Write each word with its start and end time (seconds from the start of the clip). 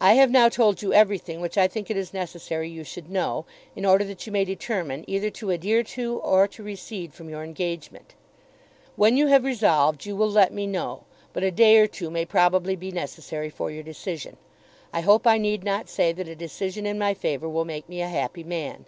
I 0.00 0.14
have 0.14 0.30
now 0.30 0.48
told 0.48 0.80
you 0.80 0.94
everything 0.94 1.42
which 1.42 1.58
I 1.58 1.68
think 1.68 1.90
it 1.90 1.96
is 1.98 2.14
necessary 2.14 2.70
you 2.70 2.84
should 2.84 3.10
know, 3.10 3.44
in 3.76 3.84
order 3.84 4.02
that 4.04 4.24
you 4.24 4.32
may 4.32 4.46
determine 4.46 5.04
either 5.06 5.28
to 5.28 5.50
adhere 5.50 5.82
to 5.82 6.16
or 6.20 6.48
to 6.48 6.62
recede 6.62 7.12
from 7.12 7.28
your 7.28 7.44
engagement. 7.44 8.14
When 8.96 9.18
you 9.18 9.26
have 9.26 9.44
resolved 9.44 10.06
you 10.06 10.16
will 10.16 10.30
let 10.30 10.54
me 10.54 10.66
know, 10.66 11.04
but 11.34 11.42
a 11.44 11.50
day 11.50 11.76
or 11.76 11.86
two 11.86 12.08
may 12.10 12.24
probably 12.24 12.76
be 12.76 12.90
necessary 12.90 13.50
for 13.50 13.70
your 13.70 13.82
decision. 13.82 14.38
I 14.90 15.02
hope 15.02 15.26
I 15.26 15.36
need 15.36 15.64
not 15.64 15.90
say 15.90 16.12
that 16.14 16.26
a 16.26 16.34
decision 16.34 16.86
in 16.86 16.98
my 16.98 17.12
favour 17.12 17.46
will 17.46 17.66
make 17.66 17.90
me 17.90 18.00
a 18.00 18.08
happy 18.08 18.42
man. 18.42 18.86